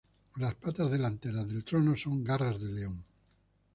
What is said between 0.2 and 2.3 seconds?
Las patas delanteras del trono son